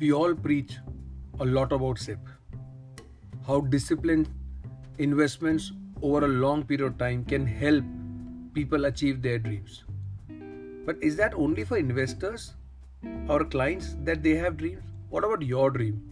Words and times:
we 0.00 0.12
all 0.12 0.34
preach 0.34 0.78
a 1.40 1.44
lot 1.44 1.72
about 1.72 1.98
SIP. 1.98 2.18
How 3.46 3.60
disciplined 3.60 4.28
investments 4.98 5.72
over 6.02 6.24
a 6.24 6.28
long 6.28 6.64
period 6.64 6.86
of 6.86 6.98
time 6.98 7.24
can 7.24 7.46
help 7.46 7.84
people 8.54 8.86
achieve 8.86 9.22
their 9.22 9.38
dreams. 9.38 9.84
But 10.86 11.02
is 11.02 11.16
that 11.16 11.34
only 11.34 11.64
for 11.64 11.76
investors 11.76 12.54
or 13.28 13.44
clients 13.44 13.96
that 14.02 14.22
they 14.22 14.34
have 14.34 14.56
dreams? 14.56 14.82
What 15.10 15.24
about 15.24 15.42
your 15.42 15.70
dream? 15.70 16.10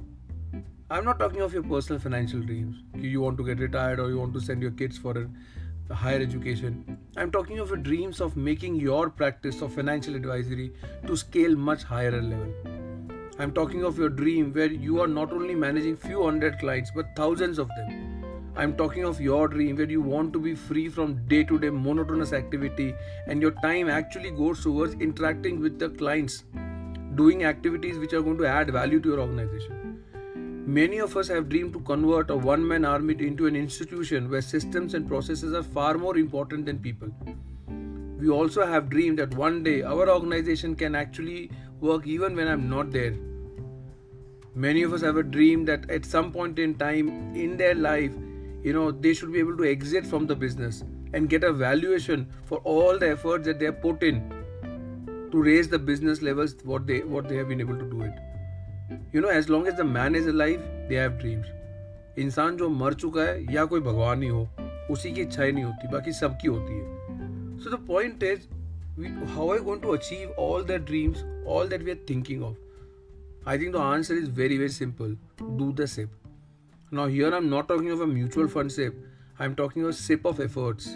I'm 0.91 1.05
not 1.05 1.19
talking 1.19 1.41
of 1.41 1.53
your 1.53 1.63
personal 1.63 2.01
financial 2.01 2.41
dreams. 2.41 2.77
You 2.95 3.21
want 3.21 3.39
to 3.39 3.45
get 3.45 3.59
retired 3.59 3.99
or 3.99 4.11
you 4.11 4.19
want 4.19 4.35
to 4.35 4.41
send 4.41 4.63
your 4.63 4.73
kids 4.73 4.99
for 4.99 5.29
a 5.91 5.95
higher 5.95 6.21
education. 6.21 6.99
I'm 7.17 7.31
talking 7.31 7.59
of 7.59 7.69
your 7.69 7.79
dreams 7.79 8.21
of 8.21 8.37
making 8.37 8.77
your 8.77 9.11
practice 9.11 9.61
of 9.63 9.73
financial 9.73 10.15
advisory 10.15 10.73
to 11.07 11.17
scale 11.17 11.57
much 11.57 11.83
higher 11.83 12.21
level. 12.21 12.82
I'm 13.39 13.53
talking 13.53 13.85
of 13.85 13.99
your 13.99 14.11
dream 14.11 14.53
where 14.53 14.71
you 14.71 15.01
are 15.01 15.09
not 15.09 15.33
only 15.33 15.55
managing 15.55 15.97
few 15.97 16.23
hundred 16.23 16.59
clients 16.59 16.91
but 16.95 17.17
thousands 17.17 17.59
of 17.59 17.69
them 17.69 18.13
I'm 18.55 18.77
talking 18.77 19.05
of 19.05 19.19
your 19.19 19.49
dream 19.49 19.77
where 19.77 19.91
you 19.91 20.03
want 20.03 20.35
to 20.35 20.39
be 20.39 20.55
free 20.55 20.91
from 20.91 21.27
day 21.27 21.43
to 21.45 21.59
day 21.59 21.71
monotonous 21.71 22.35
activity 22.35 22.95
and 23.27 23.41
your 23.41 23.53
time 23.63 23.89
actually 23.89 24.31
goes 24.31 24.63
towards 24.63 24.93
interacting 24.97 25.59
with 25.59 25.79
the 25.79 25.89
clients, 25.89 26.45
doing 27.15 27.45
activities 27.45 27.99
which 27.99 28.13
are 28.13 28.21
going 28.21 28.37
to 28.37 28.47
add 28.47 28.71
value 28.71 29.01
to 29.01 29.09
your 29.09 29.21
organization. 29.21 30.03
Many 30.67 30.99
of 30.99 31.17
us 31.17 31.29
have 31.29 31.49
dreamed 31.49 31.73
to 31.73 31.81
convert 31.81 32.29
a 32.29 32.37
one 32.37 32.67
man 32.69 32.85
army 32.85 33.17
into 33.19 33.47
an 33.47 33.57
institution 33.57 34.31
where 34.31 34.43
systems 34.43 34.93
and 34.93 35.09
processes 35.09 35.55
are 35.55 35.63
far 35.63 35.95
more 35.95 36.19
important 36.19 36.67
than 36.67 36.79
people. 36.79 37.09
We 38.19 38.29
also 38.29 38.67
have 38.67 38.91
dreamed 38.91 39.19
that 39.19 39.35
one 39.35 39.63
day 39.63 39.81
our 39.83 40.11
organization 40.11 40.77
can 40.77 40.95
actually 40.95 41.51
work 41.81 42.07
even 42.07 42.37
when 42.37 42.49
I'm 42.49 42.69
not 42.69 42.91
there. 42.91 43.15
Many 44.56 44.84
of 44.84 44.94
us 44.94 45.02
have 45.02 45.18
a 45.18 45.24
dream 45.24 45.66
that 45.66 45.90
at 45.90 46.06
some 46.06 46.32
point 46.32 46.60
in 46.60 46.76
time 46.76 47.10
in 47.36 47.58
their 47.58 47.76
life, 47.76 48.14
you 48.64 48.74
know 48.74 48.92
they 48.92 49.14
should 49.14 49.32
be 49.34 49.40
able 49.40 49.58
to 49.58 49.66
exit 49.72 50.06
from 50.06 50.26
the 50.28 50.36
business 50.36 50.84
and 51.14 51.30
get 51.30 51.44
a 51.44 51.52
valuation 51.54 52.26
for 52.46 52.58
all 52.60 52.98
the 53.04 53.10
efforts 53.10 53.46
that 53.46 53.60
they 53.60 53.66
have 53.66 53.82
put 53.82 54.04
in 54.04 54.24
to 55.32 55.44
raise 55.44 55.68
the 55.68 55.80
business 55.90 56.22
levels 56.22 56.56
what 56.64 56.88
they 56.88 57.00
what 57.02 57.30
they 57.30 57.38
have 57.38 57.48
been 57.54 57.62
able 57.62 57.78
to 57.78 57.88
do 57.92 58.02
it 58.02 58.98
you 59.14 59.22
know 59.22 59.30
as 59.38 59.50
long 59.50 59.68
as 59.68 59.76
the 59.76 59.88
man 59.94 60.16
is 60.16 60.28
alive 60.34 60.66
they 60.90 61.00
have 61.04 61.22
dreams 61.24 61.54
इंसान 62.22 62.56
जो 62.58 62.68
मर 62.82 62.94
चुका 63.02 63.24
है 63.24 63.54
या 63.54 63.64
कोई 63.72 63.80
भगवान 63.88 64.22
ही 64.24 64.28
हो 64.28 64.48
उसी 64.92 65.12
की 65.14 65.22
इच्छाएं 65.22 65.52
नहीं 65.52 65.64
होती 65.64 65.88
बाकी 65.92 66.12
सबकी 66.20 66.48
होती 66.48 66.78
है 66.78 67.58
so 67.64 67.76
the 67.76 67.80
point 67.88 68.24
is 68.24 68.48
how 69.34 69.44
are 69.54 69.56
you 69.58 69.64
going 69.66 69.82
to 69.82 69.92
achieve 69.96 70.30
all 70.44 70.64
their 70.70 70.84
dreams 70.86 71.20
all 71.56 71.68
that 71.74 71.84
we 71.88 71.92
are 71.96 72.00
thinking 72.12 72.46
of 72.48 72.56
i 73.47 73.59
think 73.59 73.73
the 73.73 73.87
answer 73.93 74.15
is 74.15 74.29
very 74.29 74.57
very 74.57 74.71
simple 74.81 75.15
do 75.57 75.73
the 75.73 75.87
sip 75.87 76.11
now, 76.95 77.07
here 77.07 77.35
I'm 77.35 77.49
not 77.49 77.69
talking 77.69 77.91
of 77.91 78.03
a 78.03 78.07
mutual 78.07 78.49
fund 78.49 78.71
SIP, 78.71 78.95
I'm 79.39 79.57
talking 79.57 79.83
of 79.83 79.89
a 79.89 79.93
SIP 79.95 80.27
of 80.27 80.41
efforts. 80.41 80.95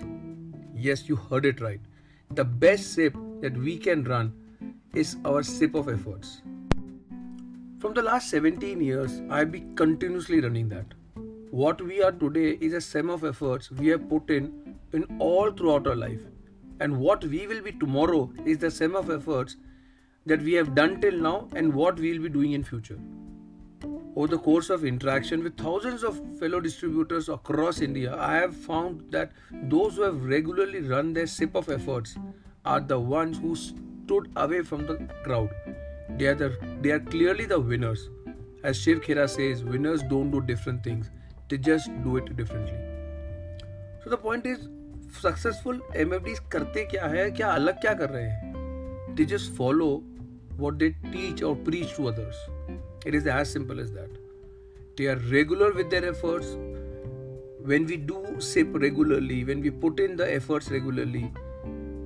Yes, 0.75 1.09
you 1.09 1.17
heard 1.17 1.47
it 1.47 1.63
right. 1.63 1.81
The 2.33 2.45
best 2.45 2.93
SIP 2.93 3.17
that 3.41 3.57
we 3.57 3.79
can 3.79 4.05
run 4.05 4.35
is 4.95 5.17
our 5.25 5.43
SIP 5.43 5.75
of 5.75 5.89
efforts. 5.89 6.43
From 7.79 7.95
the 7.95 8.03
last 8.03 8.29
17 8.29 8.83
years, 8.83 9.23
I've 9.31 9.51
been 9.51 9.75
continuously 9.75 10.43
running 10.43 10.69
that. 10.69 10.85
What 11.51 11.81
we 11.81 12.03
are 12.03 12.13
today 12.13 12.59
is 12.61 12.75
a 12.75 12.81
sum 12.83 13.09
of 13.09 13.25
efforts 13.25 13.71
we 13.71 13.87
have 13.87 14.07
put 14.07 14.29
in 14.29 14.77
in 14.93 15.07
all 15.19 15.51
throughout 15.51 15.87
our 15.87 15.97
life. 15.97 16.21
And 16.81 16.99
what 16.99 17.25
we 17.25 17.47
will 17.47 17.63
be 17.63 17.73
tomorrow 17.73 18.31
is 18.45 18.59
the 18.59 18.71
sum 18.71 18.97
of 18.97 19.11
efforts 19.11 19.57
that 20.26 20.42
we 20.42 20.54
have 20.54 20.76
done 20.76 21.02
till 21.02 21.18
now 21.18 21.48
and 21.56 21.74
what 21.74 22.00
we 22.00 22.14
will 22.14 22.24
be 22.24 22.30
doing 22.30 22.52
in 22.54 22.64
future. 22.64 23.00
Over 24.16 24.28
the 24.28 24.38
course 24.38 24.70
of 24.70 24.84
interaction 24.84 25.44
with 25.44 25.58
thousands 25.58 26.04
of 26.04 26.20
fellow 26.38 26.60
distributors 26.60 27.30
across 27.30 27.80
India, 27.80 28.16
I 28.16 28.36
have 28.36 28.56
found 28.56 29.06
that 29.12 29.32
those 29.52 29.96
who 29.96 30.02
have 30.02 30.26
regularly 30.26 30.82
run 30.82 31.14
their 31.14 31.28
sip 31.28 31.56
of 31.56 31.70
efforts 31.70 32.18
are 32.66 32.82
the 32.82 33.00
ones 33.00 33.38
who 33.38 33.56
stood 33.56 34.30
away 34.36 34.62
from 34.64 34.86
the 34.86 34.98
crowd. 35.24 35.50
They 36.18 36.28
are, 36.28 36.36
the, 36.36 36.58
they 36.82 36.92
are 36.92 37.00
clearly 37.00 37.46
the 37.46 37.60
winners. 37.60 38.10
As 38.64 38.78
Shiv 38.78 39.02
Khera 39.02 39.30
says, 39.30 39.64
winners 39.64 40.04
don't 40.04 40.30
do 40.30 40.42
different 40.42 40.84
things, 40.84 41.10
they 41.50 41.58
just 41.58 41.90
do 42.04 42.18
it 42.18 42.36
differently. 42.36 42.78
So 44.04 44.10
the 44.10 44.18
point 44.18 44.46
is, 44.46 44.68
successful 45.20 45.80
MFDs 45.96 46.40
करते 46.52 46.84
क्या 46.92 47.08
है 47.14 47.30
क्या 47.32 47.48
अलग 47.52 47.80
क्या 47.82 47.94
कर 48.02 48.10
रहे 48.10 48.24
हैं 48.24 49.16
They 49.16 49.26
just 49.26 49.52
follow 49.56 50.04
what 50.57 50.79
they 50.79 50.95
teach 51.13 51.43
or 51.43 51.55
preach 51.55 51.95
to 51.95 52.09
others. 52.09 52.37
It 53.05 53.15
is 53.15 53.27
as 53.27 53.51
simple 53.51 53.81
as 53.81 53.93
that. 53.93 54.11
They 54.97 55.07
are 55.07 55.17
regular 55.17 55.73
with 55.73 55.91
their 55.91 56.09
efforts. 56.09 56.57
When 57.61 57.87
we 57.87 57.97
do 57.97 58.37
SIP 58.39 58.69
regularly, 58.75 59.45
when 59.45 59.61
we 59.61 59.71
put 59.71 60.01
in 60.01 60.17
the 60.17 60.33
efforts 60.33 60.71
regularly, 60.71 61.33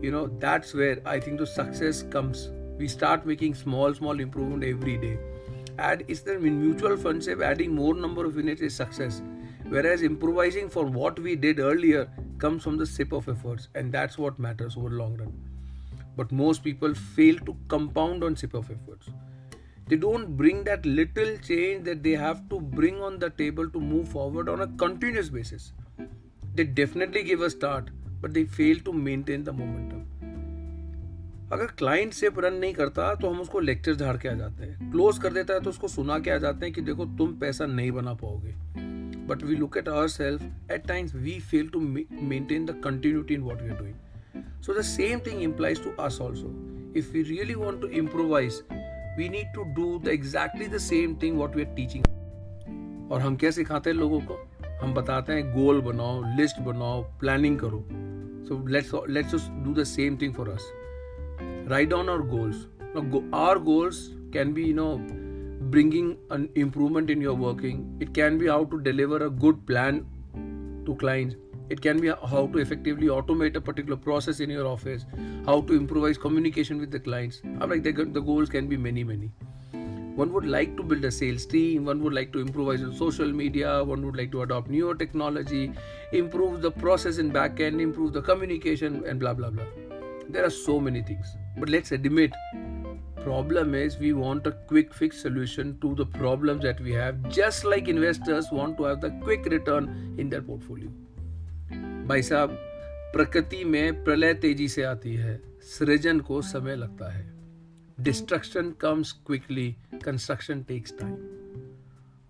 you 0.03 0.11
know, 0.11 0.27
that's 0.39 0.75
where 0.75 0.99
I 1.05 1.21
think 1.21 1.39
the 1.39 1.47
success 1.47 2.03
comes. 2.03 2.51
We 2.79 2.89
start 2.89 3.27
making 3.27 3.55
small, 3.55 3.95
small 3.95 4.19
improvement 4.19 4.65
every 4.65 4.97
day. 4.97 5.19
And 5.79 6.03
it's 6.09 6.21
the 6.21 6.39
mutual 6.39 6.97
funds, 6.97 7.29
adding 7.29 7.75
more 7.75 7.95
number 7.95 8.25
of 8.25 8.37
units 8.37 8.63
is 8.63 8.75
success. 8.75 9.23
Whereas 9.69 10.03
improvising 10.03 10.69
for 10.69 10.85
what 10.85 11.19
we 11.19 11.37
did 11.37 11.61
earlier 11.61 12.11
comes 12.39 12.65
from 12.65 12.77
the 12.77 12.87
SIP 12.87 13.13
of 13.13 13.29
efforts, 13.29 13.69
and 13.75 13.93
that's 13.93 14.19
what 14.19 14.39
matters 14.39 14.77
over 14.77 14.91
long 14.91 15.17
run. 15.17 15.33
But 16.17 16.33
most 16.33 16.63
people 16.63 16.95
fail 16.95 17.37
to 17.41 17.57
compound 17.69 18.25
on 18.25 18.37
SIP 18.37 18.55
of 18.55 18.71
efforts 18.71 19.11
they 19.89 19.97
don't 19.97 20.37
bring 20.37 20.63
that 20.65 20.85
little 20.87 21.31
change 21.39 21.85
that 21.85 22.03
they 22.03 22.13
have 22.13 22.49
to 22.49 22.61
bring 22.75 23.01
on 23.03 23.19
the 23.19 23.29
table 23.31 23.69
to 23.69 23.81
move 23.81 24.09
forward 24.09 24.49
on 24.49 24.61
a 24.61 24.69
continuous 24.83 25.29
basis. 25.29 25.73
They 26.55 26.63
definitely 26.63 27.25
give 27.25 27.41
a 27.41 27.51
start, 27.51 27.91
but 28.21 28.33
they 28.33 28.45
fail 28.45 28.79
to 28.89 28.93
maintain 29.09 29.45
the 29.45 29.55
momentum. 29.63 30.07
अगर 31.53 31.67
client 31.79 32.13
SIP 32.13 32.39
run 32.41 32.55
नहीं 32.55 32.75
करता 32.75 33.15
तो 33.21 33.31
हम 33.31 33.41
उसको 33.41 33.61
lecture 33.61 33.95
झाड़ 33.95 34.17
के 34.17 34.29
आ 34.29 34.33
जाते 34.35 34.65
हैं 34.65 34.91
क्लोज 34.91 35.19
कर 35.23 35.33
देता 35.33 35.55
है 35.55 35.61
तो 35.61 35.71
उसको 35.71 35.89
सुना 35.89 36.19
के 36.19 36.31
आ 36.31 36.37
जाते 36.45 36.67
हैं 36.67 36.75
कि 36.75 36.81
देखो 36.89 37.05
तुम 37.19 37.33
पैसा 37.41 37.67
नहीं 37.67 37.91
बना 37.93 38.13
पाओगे 38.21 38.55
but 39.29 39.43
we 39.45 39.57
look 39.57 39.77
at 39.77 39.89
our 39.89 40.09
self 40.09 40.71
at 40.73 40.87
times 40.89 41.15
we 41.15 41.39
fail 41.51 41.69
to 41.73 41.81
maintain 41.81 42.67
the 42.67 42.81
continuity 42.85 43.35
in 43.35 43.41
what 43.49 43.63
we 43.63 43.71
are 43.71 43.83
doing 44.60 44.62
so 44.64 44.74
the 44.74 44.82
same 44.82 45.20
thing 45.28 45.42
implies 45.44 45.84
to 45.84 45.92
us 46.04 46.20
also 46.22 46.54
if 46.98 47.12
we 47.14 47.22
really 47.24 47.54
want 47.54 47.82
to 47.82 47.88
improvise 48.02 48.62
we 49.18 49.30
need 49.30 49.54
to 49.56 49.64
do 49.76 49.98
the 50.00 50.08
exactly 50.08 50.68
the 50.68 50.78
same 50.78 51.16
thing 51.24 51.38
what 51.38 51.56
we 51.56 51.64
are 51.64 51.76
teaching 51.76 53.12
और 53.12 53.22
हम 53.22 53.36
क्या 53.36 53.52
सिखाते 53.52 53.90
हैं 53.90 53.98
लोगों 53.98 54.20
को 54.22 54.38
हम 54.82 54.94
बताते 54.94 55.34
हैं 55.34 55.52
गोल 55.54 55.82
बनाओ 55.82 56.22
लिस्ट 56.38 56.60
बनाओ 56.62 57.02
प्लानिंग 57.20 57.60
करो 57.60 57.86
so 58.48 58.66
let's 58.68 58.94
let's 59.10 59.36
just 59.36 59.52
do 59.66 59.74
the 59.74 59.84
same 59.84 60.18
thing 60.22 60.34
for 60.34 60.50
us 60.50 60.72
write 61.70 61.90
down 61.90 62.10
our 62.10 62.28
goals 62.28 62.66
our 62.96 63.60
goals 63.60 64.08
can 64.34 64.54
be 64.54 64.64
you 64.64 64.74
know 64.76 64.90
bringing 65.66 66.18
an 66.30 66.50
improvement 66.56 67.10
in 67.10 67.22
your 67.22 67.34
working 67.34 67.78
it 68.00 68.14
can 68.14 68.38
be 68.38 68.48
how 68.48 68.64
to 68.66 68.80
deliver 68.82 69.18
a 69.26 69.30
good 69.30 69.66
plan 69.66 70.02
to 70.86 70.96
clients 70.96 71.36
it 71.71 71.81
can 71.81 72.01
be 72.01 72.09
how 72.09 72.49
to 72.53 72.59
effectively 72.59 73.07
automate 73.07 73.55
a 73.55 73.61
particular 73.61 73.97
process 73.97 74.41
in 74.41 74.51
your 74.51 74.67
office, 74.67 75.07
how 75.47 75.61
to 75.63 75.75
improvise 75.75 76.19
communication 76.19 76.81
with 76.81 76.91
the 76.91 76.99
clients. 76.99 77.41
I'm 77.61 77.71
like 77.71 77.85
the, 77.85 77.93
goals 77.93 78.49
can 78.49 78.67
be 78.67 78.77
many, 78.77 79.05
many. 79.05 79.31
One 80.17 80.33
would 80.33 80.45
like 80.45 80.77
to 80.77 80.83
build 80.83 81.05
a 81.05 81.11
sales 81.11 81.47
team, 81.47 81.85
one 81.85 82.03
would 82.03 82.13
like 82.13 82.33
to 82.33 82.41
improvise 82.41 82.83
on 82.83 82.93
social 82.95 83.33
media, 83.33 83.85
one 83.85 84.05
would 84.05 84.17
like 84.17 84.33
to 84.33 84.43
adopt 84.43 84.69
newer 84.69 84.97
technology, 84.97 85.73
improve 86.13 86.61
the 86.61 86.73
process 86.73 87.19
in 87.19 87.31
backend, 87.31 87.81
improve 87.81 88.13
the 88.13 88.21
communication, 88.21 89.05
and 89.07 89.21
blah 89.21 89.33
blah 89.33 89.51
blah. 89.51 89.65
There 90.29 90.45
are 90.45 90.51
so 90.51 90.81
many 90.81 91.03
things. 91.03 91.37
But 91.57 91.69
let's 91.69 91.93
admit 91.93 92.33
problem 93.23 93.75
is 93.75 93.99
we 93.99 94.13
want 94.13 94.47
a 94.47 94.53
quick 94.67 94.93
fix 94.95 95.21
solution 95.21 95.79
to 95.81 95.95
the 95.95 96.07
problems 96.07 96.63
that 96.63 96.81
we 96.81 96.91
have 96.91 97.29
just 97.29 97.65
like 97.65 97.87
investors 97.87 98.47
want 98.51 98.79
to 98.79 98.85
have 98.85 98.99
the 99.03 99.11
quick 99.23 99.45
return 99.45 100.15
in 100.17 100.31
their 100.31 100.41
portfolio 100.41 100.91
भाई 101.73 102.23
साहब, 102.23 102.51
प्रकृति 103.13 103.65
में 103.65 104.05
प्रलय 104.05 104.35
तेज़ी 104.35 104.69
से 104.69 104.83
आती 104.83 105.15
है, 105.15 105.41
सृजन 105.63 106.21
को 106.21 106.43
समय 106.43 106.77
लगता 106.77 107.13
है। 107.13 107.41
Destruction 108.01 108.71
comes 108.71 109.13
quickly 109.27 109.77
construction 110.05 110.63
takes 110.63 110.95
time 111.01 111.17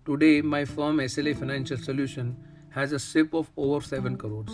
today 0.05 0.41
my 0.41 0.65
firm 0.65 1.01
S 1.01 1.19
L 1.19 1.27
A 1.27 1.33
financial 1.33 1.79
solution 1.79 2.35
has 2.75 2.95
up 3.19 3.35
of 3.35 3.47
over 3.57 3.81
seven 3.81 4.15
crore 4.15 4.45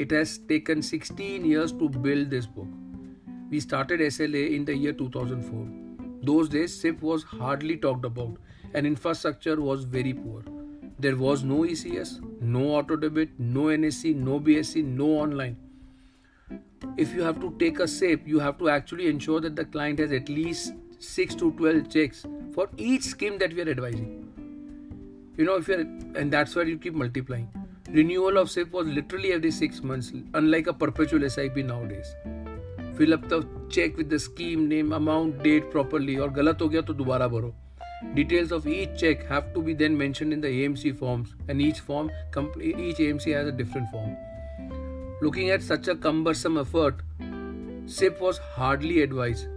it 0.00 0.12
has 0.12 0.38
taken 0.48 0.80
sixteen 0.80 1.46
years 1.46 1.72
to 1.78 1.88
build 1.88 2.28
this 2.28 2.46
book 2.46 3.48
we 3.50 3.60
started 3.60 4.00
S 4.00 4.20
L 4.20 4.34
A 4.34 4.44
in 4.46 4.64
the 4.64 4.70
year 4.70 4.92
two 4.92 5.10
thousand 5.16 5.42
four 5.42 6.20
those 6.24 6.50
days 6.50 6.70
SIP 6.70 7.04
was 7.04 7.24
hardly 7.26 7.74
talked 7.74 8.06
about 8.06 8.76
and 8.76 8.86
infrastructure 8.86 9.58
was 9.58 9.86
very 9.86 10.12
poor 10.12 10.44
there 11.00 11.14
was 11.14 11.44
no 11.44 11.64
E 11.64 11.74
C 11.74 11.96
S 11.96 12.18
no 12.44 12.64
auto 12.76 12.96
debit, 12.96 13.30
no 13.38 13.74
NACH 13.74 14.04
no 14.14 14.38
BSE, 14.38 14.84
no 14.84 15.06
online. 15.06 15.56
If 16.96 17.14
you 17.14 17.22
have 17.22 17.40
to 17.40 17.54
take 17.58 17.78
a 17.80 17.88
SIP, 17.88 18.26
you 18.26 18.38
have 18.38 18.58
to 18.58 18.68
actually 18.68 19.08
ensure 19.08 19.40
that 19.40 19.56
the 19.56 19.64
client 19.64 19.98
has 19.98 20.12
at 20.12 20.28
least 20.28 20.74
6 20.98 21.34
to 21.36 21.52
12 21.52 21.90
checks 21.90 22.26
for 22.52 22.68
each 22.76 23.02
scheme 23.02 23.38
that 23.38 23.52
we 23.52 23.62
are 23.62 23.70
advising. 23.70 24.20
You 25.36 25.44
know, 25.44 25.56
if 25.56 25.68
you're, 25.68 25.80
and 25.80 26.32
that's 26.32 26.54
why 26.54 26.62
you 26.62 26.78
keep 26.78 26.94
multiplying. 26.94 27.48
Renewal 27.88 28.38
of 28.38 28.50
SIP 28.50 28.72
was 28.72 28.86
literally 28.86 29.32
every 29.32 29.50
six 29.50 29.82
months, 29.82 30.12
unlike 30.34 30.66
a 30.66 30.72
perpetual 30.72 31.28
SIP 31.28 31.56
nowadays. 31.56 32.14
Fill 32.96 33.14
up 33.14 33.28
the 33.28 33.46
check 33.68 33.96
with 33.96 34.08
the 34.08 34.18
scheme 34.18 34.68
name, 34.68 34.92
amount, 34.92 35.42
date 35.42 35.70
properly, 35.70 36.18
or 36.18 36.28
galat 36.28 36.60
ho 36.60 36.68
gaya 36.68 36.82
to 36.82 36.94
dobara 36.94 37.28
bharo. 37.28 37.52
Details 38.14 38.52
of 38.52 38.66
each 38.66 38.98
check 38.98 39.26
have 39.26 39.52
to 39.54 39.62
be 39.62 39.74
then 39.74 39.96
mentioned 39.96 40.32
in 40.32 40.40
the 40.40 40.48
AMC 40.48 40.96
forms, 40.96 41.34
and 41.48 41.60
each 41.60 41.80
form, 41.80 42.10
each 42.60 42.98
AMC 42.98 43.32
has 43.34 43.48
a 43.48 43.52
different 43.52 43.90
form. 43.90 44.16
Looking 45.20 45.50
at 45.50 45.62
such 45.62 45.88
a 45.88 45.96
cumbersome 45.96 46.58
effort, 46.58 46.96
SIP 47.86 48.20
was 48.20 48.38
hardly 48.38 49.02
advised, 49.02 49.48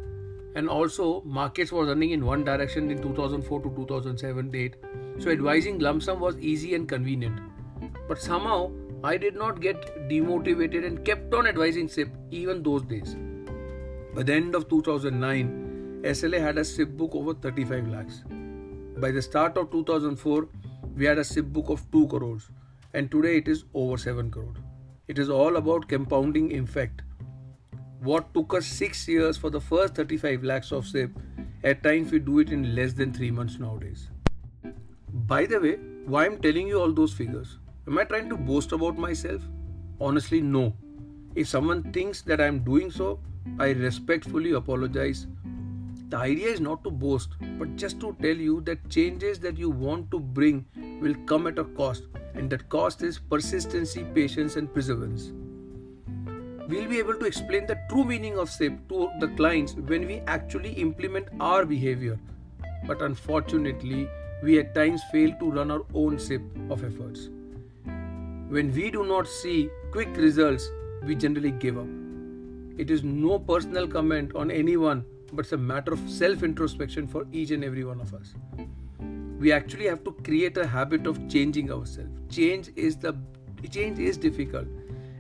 and 0.56 0.70
also 0.70 1.22
markets 1.22 1.72
were 1.72 1.86
running 1.86 2.12
in 2.12 2.26
one 2.26 2.44
direction 2.44 2.90
in 2.90 3.02
2004 3.02 3.62
to 3.62 3.70
2007 3.76 4.76
So 5.20 5.30
advising 5.30 5.80
lump 5.80 6.02
sum 6.02 6.20
was 6.20 6.38
easy 6.38 6.74
and 6.74 6.88
convenient. 6.88 7.40
But 8.08 8.22
somehow 8.22 8.72
I 9.04 9.18
did 9.18 9.36
not 9.36 9.62
get 9.62 10.10
demotivated 10.10 10.86
and 10.86 11.06
kept 11.06 11.34
on 11.34 11.46
advising 11.46 11.88
SIP 11.88 12.10
even 12.32 12.64
those 12.64 12.82
days. 12.84 13.16
By 14.16 14.24
the 14.24 14.34
end 14.34 14.56
of 14.56 14.68
2009, 14.68 16.02
SLA 16.04 16.40
had 16.40 16.58
a 16.58 16.66
SIP 16.66 16.90
book 16.98 17.14
over 17.14 17.34
35 17.34 17.88
lakhs. 17.90 18.24
By 19.00 19.12
the 19.12 19.22
start 19.22 19.58
of 19.58 19.70
2004, 19.70 20.48
we 20.96 21.06
had 21.06 21.20
a 21.20 21.24
SIP 21.24 21.46
book 21.54 21.70
of 21.70 21.82
2 21.92 22.08
crores, 22.08 22.50
and 22.96 23.12
today 23.12 23.38
it 23.38 23.48
is 23.48 23.66
over 23.76 23.96
7 23.96 24.32
crore. 24.32 24.56
It 25.08 25.20
is 25.20 25.30
all 25.30 25.58
about 25.58 25.88
compounding 25.88 26.52
effect. 26.52 27.04
What 28.00 28.34
took 28.34 28.56
us 28.56 28.66
6 28.66 29.08
years 29.08 29.38
for 29.38 29.52
the 29.52 29.62
first 29.62 29.94
35 29.94 30.44
lakhs 30.44 30.72
of 30.72 30.88
SIP, 30.88 31.12
at 31.64 31.84
times 31.84 32.12
we 32.12 32.18
do 32.18 32.40
it 32.40 32.52
in 32.52 32.74
less 32.74 32.94
than 32.94 33.14
3 33.14 33.30
months 33.30 33.60
nowadays. 33.60 34.10
By 35.14 35.46
the 35.46 35.60
way, 35.60 35.76
why 36.08 36.26
I'm 36.26 36.40
telling 36.40 36.68
you 36.68 36.82
all 36.82 36.92
those 36.92 37.14
figures? 37.14 37.60
Am 37.88 38.00
I 38.00 38.04
trying 38.04 38.30
to 38.30 38.36
boast 38.36 38.72
about 38.72 38.98
myself? 38.98 39.44
Honestly, 40.02 40.42
no. 40.42 40.74
If 41.36 41.48
someone 41.48 41.84
thinks 41.94 42.24
that 42.24 42.42
I'm 42.42 42.64
doing 42.64 42.90
so, 42.90 43.20
I 43.60 43.74
respectfully 43.74 44.54
apologize. 44.54 45.28
The 46.10 46.16
idea 46.16 46.48
is 46.48 46.62
not 46.62 46.86
to 46.86 46.90
boast, 46.90 47.32
but 47.60 47.76
just 47.76 48.00
to 48.00 48.16
tell 48.22 48.36
you 48.36 48.62
that 48.62 48.90
changes 48.90 49.40
that 49.40 49.58
you 49.58 49.70
want 49.70 50.10
to 50.12 50.20
bring 50.22 50.66
will 51.02 51.16
come 51.26 51.48
at 51.48 51.60
a 51.60 51.66
cost, 51.66 52.04
and 52.34 52.50
that 52.50 52.70
cost 52.70 53.02
is 53.02 53.20
persistency, 53.20 54.06
patience, 54.14 54.56
and 54.56 54.74
perseverance. 54.74 55.34
We'll 56.70 56.88
be 56.88 57.00
able 57.00 57.16
to 57.16 57.26
explain 57.26 57.66
the 57.66 57.78
true 57.90 58.06
meaning 58.06 58.38
of 58.38 58.50
SIP 58.50 58.88
to 58.88 59.10
the 59.20 59.28
clients 59.36 59.76
when 59.76 60.08
we 60.08 60.20
actually 60.28 60.72
implement 60.74 61.28
our 61.42 61.66
behavior. 61.66 62.18
But 62.86 63.02
unfortunately, 63.02 64.08
we 64.42 64.60
at 64.60 64.74
times 64.74 65.02
fail 65.12 65.34
to 65.40 65.52
run 65.52 65.72
our 65.72 65.86
own 65.94 66.20
SIP 66.20 66.42
of 66.70 66.86
efforts. 66.86 67.30
When 68.48 68.72
we 68.74 68.92
do 68.92 69.06
not 69.06 69.28
see 69.28 69.70
quick 69.92 70.16
results, 70.16 70.70
we 71.04 71.16
generally 71.16 71.52
give 71.52 71.78
up. 71.78 71.88
It 72.78 72.92
is 72.92 73.04
no 73.04 73.40
personal 73.40 73.88
comment 73.90 74.36
on 74.36 74.52
anyone, 74.52 75.06
but 75.33 75.47
it's 75.47 75.53
a 75.53 75.57
matter 75.57 75.93
of 75.93 76.01
self 76.09 76.43
introspection 76.43 77.07
for 77.07 77.27
each 77.33 77.51
and 77.51 77.65
every 77.65 77.85
one 77.85 78.01
of 78.01 78.15
us. 78.15 78.35
We 79.41 79.53
actually 79.53 79.87
have 79.87 80.05
to 80.05 80.13
create 80.13 80.57
a 80.57 80.67
habit 80.67 81.07
of 81.07 81.29
changing 81.29 81.71
ourselves. 81.73 82.11
Change 82.29 82.71
is 82.77 82.97
the 82.97 83.15
change 83.71 83.99
is 83.99 84.17
difficult 84.17 84.67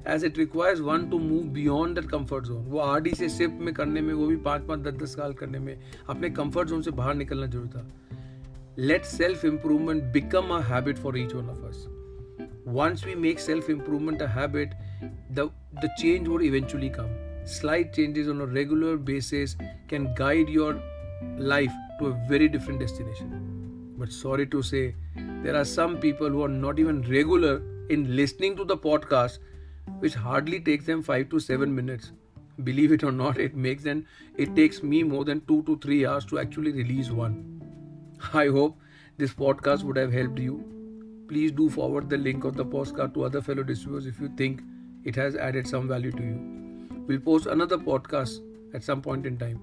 as 0.05 0.25
it 0.25 0.37
requires 0.37 0.83
one 0.83 1.11
to 1.11 1.19
move 1.19 1.53
beyond 1.53 1.97
that 1.97 2.09
comfort 2.11 2.47
zone. 2.47 2.65
वो 2.69 2.79
आर 2.79 3.15
से 3.15 3.29
SIP 3.29 3.59
में 3.61 3.75
करने 3.75 4.01
में 4.01 4.15
वो 4.15 4.27
भी 4.27 4.37
पाँच 4.37 4.63
पाँच 4.69 4.81
दस 4.81 4.95
दस 5.03 5.15
साल 5.17 5.33
करने 5.33 5.59
में 5.59 5.77
अपने 6.09 6.31
comfort 6.31 6.69
zone 6.69 6.83
से 6.83 6.91
बाहर 6.91 7.15
निकलना 7.15 7.47
जरूरी 7.47 7.69
था 7.69 7.91
Let 8.79 9.05
self 9.05 9.45
improvement 9.45 10.13
become 10.13 10.51
a 10.51 10.63
habit 10.63 10.99
for 10.99 11.17
each 11.17 11.35
one 11.35 11.49
of 11.55 11.65
us 11.65 11.87
once 12.65 13.05
we 13.05 13.15
make 13.15 13.39
self 13.39 13.69
improvement 13.69 14.23
a 14.23 14.29
habit 14.29 14.75
the 15.31 15.49
the 15.83 15.91
change 15.99 16.29
would 16.29 16.43
eventually 16.43 16.89
come 16.89 17.11
slight 17.48 17.94
changes 17.94 18.28
on 18.28 18.42
a 18.42 18.46
regular 18.46 18.98
basis 18.98 19.56
can 19.88 20.14
guide 20.16 20.50
your 20.50 20.82
life 21.38 21.72
to 22.00 22.08
a 22.08 22.28
very 22.28 22.48
different 22.50 22.80
destination. 22.80 23.96
But 23.98 24.12
sorry 24.12 24.48
to 24.48 24.62
say 24.62 24.96
there 25.44 25.56
are 25.56 25.66
some 25.66 25.98
people 25.98 26.30
who 26.30 26.44
are 26.44 26.50
not 26.50 26.78
even 26.78 27.02
regular 27.04 27.62
in 27.90 28.16
listening 28.16 28.58
to 28.58 28.66
the 28.66 28.78
podcast 28.78 29.40
which 30.00 30.14
hardly 30.14 30.60
takes 30.60 30.86
them 30.86 31.02
5 31.02 31.30
to 31.30 31.40
7 31.40 31.74
minutes. 31.74 32.12
Believe 32.64 32.92
it 32.92 33.04
or 33.04 33.12
not 33.12 33.40
it 33.40 33.56
makes 33.56 33.84
them 33.84 34.06
it 34.36 34.56
takes 34.56 34.84
me 34.84 35.04
more 35.04 35.24
than 35.24 35.42
2 35.48 35.64
to 35.64 35.78
3 35.78 36.06
hours 36.06 36.26
to 36.26 36.40
actually 36.40 36.74
release 36.74 37.12
one. 37.12 37.62
I 38.34 38.48
hope 38.48 38.78
this 39.18 39.34
podcast 39.34 39.84
would 39.84 39.98
have 39.98 40.12
helped 40.12 40.40
you. 40.40 40.64
Please 41.30 41.52
do 41.52 41.70
forward 41.70 42.10
the 42.10 42.18
link 42.18 42.44
of 42.44 42.56
the 42.58 42.66
postcard 42.66 43.14
to 43.14 43.24
other 43.24 43.42
fellow 43.42 43.64
distributors 43.64 44.06
if 44.06 44.20
you 44.20 44.30
think 44.38 44.62
it 45.06 45.16
has 45.16 45.36
added 45.36 45.68
some 45.68 45.88
value 45.88 46.12
to 46.12 46.24
you. 46.24 46.67
We'll 47.08 47.20
post 47.20 47.46
another 47.48 47.78
podcast 47.78 48.42
at 48.74 48.84
some 48.84 49.02
point 49.02 49.26
in 49.26 49.38
time. 49.38 49.62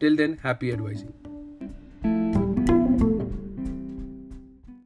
Till 0.00 0.16
then, 0.16 0.38
happy 0.42 0.72
advising. 0.72 1.23